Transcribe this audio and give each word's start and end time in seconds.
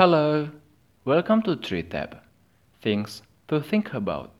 Hello, 0.00 0.48
welcome 1.04 1.44
to 1.44 1.60
Tree 1.60 1.84
Tab. 1.84 2.24
Things 2.80 3.20
to 3.52 3.60
think 3.60 3.92
about. 3.92 4.32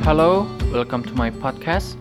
Halo, 0.00 0.48
welcome 0.72 1.04
to 1.04 1.12
my 1.12 1.28
podcast. 1.28 2.00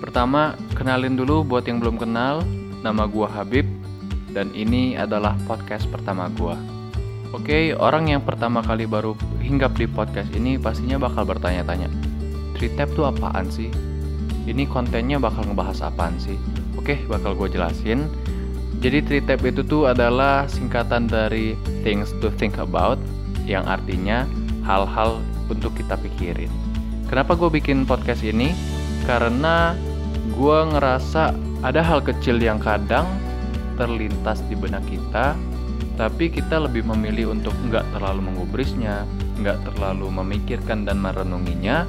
Pertama, 0.00 0.56
kenalin 0.72 1.20
dulu 1.20 1.44
buat 1.44 1.68
yang 1.68 1.84
belum 1.84 2.00
kenal, 2.00 2.40
nama 2.80 3.04
gua 3.04 3.28
Habib 3.28 3.68
dan 4.32 4.48
ini 4.56 4.96
adalah 4.96 5.36
podcast 5.44 5.84
pertama 5.92 6.32
gua. 6.32 6.56
Oke, 7.36 7.76
orang 7.76 8.08
yang 8.08 8.24
pertama 8.24 8.64
kali 8.64 8.88
baru 8.88 9.12
hinggap 9.44 9.76
di 9.76 9.84
podcast 9.84 10.32
ini 10.32 10.56
pastinya 10.56 10.96
bakal 10.96 11.28
bertanya-tanya, 11.28 11.92
Tree 12.56 12.72
Tab 12.72 12.88
tuh 12.96 13.04
apaan 13.04 13.52
sih? 13.52 13.68
Ini 14.48 14.64
kontennya 14.64 15.20
bakal 15.20 15.44
ngebahas 15.44 15.92
apaan 15.92 16.16
sih? 16.16 16.40
Oke, 16.78 16.94
bakal 17.10 17.34
gue 17.34 17.58
jelasin. 17.58 18.06
Jadi 18.78 19.02
Tree 19.02 19.24
Tab 19.26 19.42
itu 19.42 19.66
tuh 19.66 19.90
adalah 19.90 20.46
singkatan 20.46 21.10
dari 21.10 21.58
Things 21.82 22.14
to 22.22 22.30
Think 22.38 22.62
About, 22.62 23.02
yang 23.42 23.66
artinya 23.66 24.22
hal-hal 24.62 25.18
untuk 25.50 25.74
kita 25.74 25.98
pikirin. 25.98 26.48
Kenapa 27.10 27.34
gue 27.34 27.50
bikin 27.50 27.82
podcast 27.82 28.22
ini? 28.22 28.54
Karena 29.02 29.74
gue 30.30 30.58
ngerasa 30.70 31.34
ada 31.66 31.82
hal 31.82 31.98
kecil 32.06 32.38
yang 32.38 32.62
kadang 32.62 33.08
terlintas 33.74 34.38
di 34.46 34.54
benak 34.54 34.86
kita, 34.86 35.34
tapi 35.98 36.30
kita 36.30 36.62
lebih 36.62 36.86
memilih 36.86 37.34
untuk 37.34 37.56
nggak 37.66 37.82
terlalu 37.90 38.30
mengubrisnya, 38.30 39.02
nggak 39.42 39.58
terlalu 39.66 40.06
memikirkan 40.14 40.86
dan 40.86 41.02
merenunginya, 41.02 41.82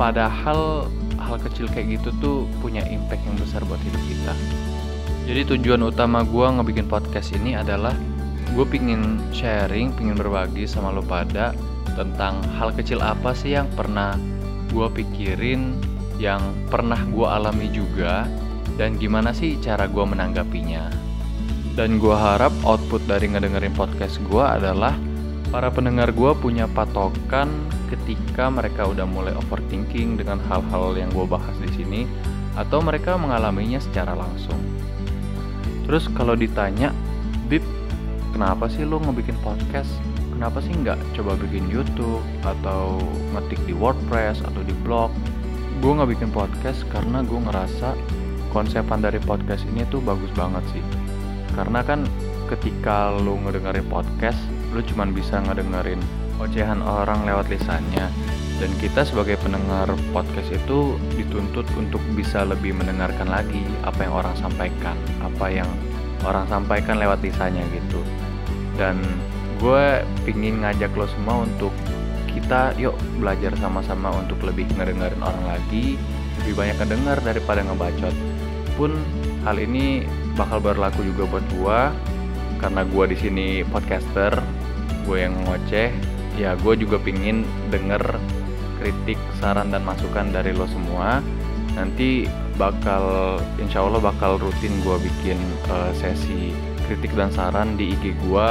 padahal 0.00 0.88
hal 1.26 1.42
kecil 1.42 1.66
kayak 1.68 1.98
gitu 1.98 2.14
tuh 2.22 2.38
punya 2.62 2.86
impact 2.86 3.22
yang 3.26 3.36
besar 3.36 3.60
buat 3.66 3.82
hidup 3.82 4.02
kita. 4.06 4.32
Jadi 5.26 5.42
tujuan 5.58 5.82
utama 5.82 6.22
gue 6.22 6.46
ngebikin 6.46 6.86
podcast 6.86 7.34
ini 7.34 7.58
adalah 7.58 7.92
gue 8.54 8.64
pingin 8.70 9.18
sharing, 9.34 9.90
pingin 9.98 10.14
berbagi 10.14 10.70
sama 10.70 10.94
lo 10.94 11.02
pada 11.02 11.50
tentang 11.98 12.38
hal 12.56 12.70
kecil 12.70 13.02
apa 13.02 13.34
sih 13.34 13.58
yang 13.58 13.66
pernah 13.74 14.14
gue 14.70 14.86
pikirin, 14.86 15.74
yang 16.22 16.40
pernah 16.70 17.02
gue 17.10 17.26
alami 17.26 17.66
juga, 17.74 18.24
dan 18.78 18.94
gimana 18.96 19.34
sih 19.34 19.58
cara 19.58 19.90
gue 19.90 20.04
menanggapinya. 20.04 20.88
Dan 21.76 22.00
gue 22.00 22.14
harap 22.16 22.54
output 22.64 23.04
dari 23.04 23.28
ngedengerin 23.28 23.76
podcast 23.76 24.16
gue 24.24 24.40
adalah 24.40 24.96
para 25.50 25.70
pendengar 25.70 26.10
gue 26.10 26.32
punya 26.38 26.66
patokan 26.66 27.48
ketika 27.86 28.50
mereka 28.50 28.86
udah 28.90 29.06
mulai 29.06 29.32
overthinking 29.46 30.18
dengan 30.18 30.42
hal-hal 30.50 30.98
yang 30.98 31.10
gue 31.14 31.26
bahas 31.26 31.54
di 31.62 31.70
sini 31.70 32.00
atau 32.58 32.82
mereka 32.82 33.14
mengalaminya 33.14 33.78
secara 33.78 34.16
langsung. 34.16 34.58
Terus 35.86 36.10
kalau 36.18 36.34
ditanya, 36.34 36.90
Bib, 37.46 37.62
kenapa 38.34 38.66
sih 38.66 38.82
lo 38.82 38.98
ngebikin 38.98 39.38
podcast? 39.44 39.90
Kenapa 40.34 40.58
sih 40.60 40.74
nggak 40.74 40.98
coba 41.14 41.38
bikin 41.38 41.70
YouTube 41.70 42.20
atau 42.42 42.98
ngetik 43.32 43.60
di 43.64 43.72
WordPress 43.72 44.42
atau 44.42 44.60
di 44.66 44.74
blog? 44.82 45.14
Gue 45.78 45.94
nggak 45.94 46.10
bikin 46.10 46.30
podcast 46.34 46.82
karena 46.90 47.22
gue 47.22 47.38
ngerasa 47.38 47.94
konsepan 48.50 49.04
dari 49.04 49.22
podcast 49.22 49.62
ini 49.70 49.86
tuh 49.88 50.02
bagus 50.02 50.28
banget 50.34 50.64
sih. 50.74 50.84
Karena 51.54 51.80
kan 51.86 52.02
ketika 52.50 53.14
lo 53.14 53.38
ngedengerin 53.46 53.86
podcast, 53.86 54.40
lo 54.74 54.80
cuma 54.82 55.06
bisa 55.06 55.42
ngedengerin 55.44 56.00
ocehan 56.40 56.80
orang 56.82 57.24
lewat 57.26 57.50
lisannya. 57.50 58.08
Dan 58.56 58.72
kita 58.80 59.04
sebagai 59.04 59.36
pendengar 59.44 59.84
podcast 60.16 60.48
itu 60.48 60.96
dituntut 61.12 61.68
untuk 61.76 62.00
bisa 62.16 62.40
lebih 62.48 62.72
mendengarkan 62.72 63.28
lagi 63.28 63.60
apa 63.84 64.08
yang 64.08 64.14
orang 64.16 64.32
sampaikan 64.40 64.96
apa 65.20 65.46
yang 65.52 65.68
orang 66.24 66.48
sampaikan 66.48 66.96
lewat 66.96 67.20
lisannya 67.20 67.60
gitu. 67.76 68.00
Dan 68.80 68.96
gue 69.60 70.00
pingin 70.24 70.64
ngajak 70.64 70.88
lo 70.96 71.04
semua 71.04 71.44
untuk 71.44 71.72
kita 72.32 72.72
yuk 72.80 72.96
belajar 73.20 73.52
sama-sama 73.60 74.12
untuk 74.12 74.40
lebih 74.44 74.68
ngedengerin 74.76 75.20
orang 75.24 75.44
lagi 75.56 75.96
lebih 76.44 76.52
banyak 76.56 76.76
ngedengar 76.80 77.18
daripada 77.24 77.60
ngebacot. 77.64 78.16
Pun 78.76 78.92
hal 79.44 79.56
ini 79.60 80.04
bakal 80.36 80.60
berlaku 80.60 81.04
juga 81.04 81.28
buat 81.28 81.44
gue 81.52 81.80
karena 82.60 82.82
gue 82.88 83.04
di 83.12 83.16
sini 83.16 83.46
podcaster 83.68 84.32
gue 85.06 85.22
yang 85.22 85.34
ngoceh 85.46 85.94
ya 86.36 86.52
gue 86.60 86.74
juga 86.76 87.00
pingin 87.00 87.48
denger 87.72 88.20
kritik 88.80 89.18
saran 89.40 89.72
dan 89.72 89.82
masukan 89.82 90.30
dari 90.30 90.52
lo 90.52 90.68
semua. 90.68 91.24
Nanti 91.76 92.24
bakal 92.56 93.36
insya 93.60 93.84
Allah 93.84 94.00
bakal 94.00 94.40
rutin 94.40 94.72
gue 94.84 94.96
bikin 95.00 95.36
uh, 95.72 95.92
sesi 95.96 96.52
kritik 96.88 97.12
dan 97.16 97.32
saran 97.32 97.74
di 97.74 97.96
IG 97.96 98.16
gue. 98.28 98.48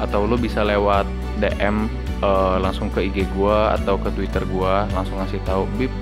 Atau 0.00 0.26
lo 0.26 0.34
bisa 0.34 0.64
lewat 0.66 1.06
DM 1.38 1.86
uh, 2.24 2.58
langsung 2.58 2.90
ke 2.90 3.06
IG 3.06 3.28
gue 3.36 3.58
atau 3.76 4.00
ke 4.00 4.08
Twitter 4.16 4.42
gue. 4.42 4.74
Langsung 4.92 5.20
ngasih 5.20 5.40
tahu 5.44 5.68
bib 5.76 5.92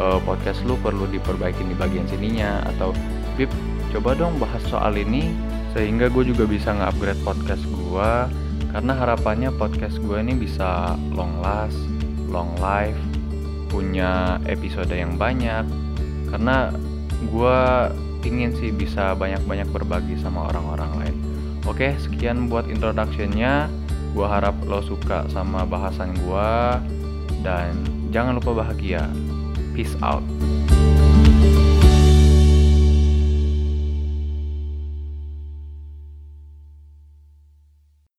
uh, 0.00 0.18
podcast 0.24 0.64
lu 0.64 0.74
perlu 0.80 1.06
diperbaiki 1.08 1.62
di 1.64 1.76
bagian 1.76 2.08
sininya. 2.08 2.64
Atau 2.74 2.96
bib 3.36 3.52
coba 3.94 4.16
dong 4.18 4.42
bahas 4.42 4.64
soal 4.66 4.98
ini 4.98 5.30
sehingga 5.70 6.06
gue 6.06 6.30
juga 6.30 6.46
bisa 6.46 6.70
nge-upgrade 6.70 7.22
podcast 7.26 7.62
gue 7.66 8.10
karena 8.74 8.90
harapannya 8.98 9.54
podcast 9.54 10.02
gue 10.02 10.18
ini 10.18 10.34
bisa 10.34 10.98
long 11.14 11.38
last, 11.38 11.78
long 12.26 12.50
life, 12.58 12.98
punya 13.70 14.42
episode 14.50 14.90
yang 14.90 15.14
banyak. 15.14 15.62
Karena 16.26 16.74
gue 17.30 17.58
ingin 18.26 18.50
sih 18.58 18.74
bisa 18.74 19.14
banyak-banyak 19.14 19.70
berbagi 19.70 20.18
sama 20.18 20.50
orang-orang 20.50 20.90
lain. 20.98 21.16
Oke 21.70 21.94
sekian 22.02 22.50
buat 22.50 22.66
introductionnya. 22.66 23.70
Gue 24.10 24.26
harap 24.26 24.58
lo 24.66 24.82
suka 24.82 25.30
sama 25.30 25.62
bahasan 25.62 26.18
gue 26.18 26.52
dan 27.46 27.78
jangan 28.10 28.42
lupa 28.42 28.66
bahagia. 28.66 29.06
Peace 29.70 29.94
out 30.02 30.22